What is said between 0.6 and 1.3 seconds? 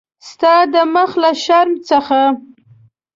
د مخ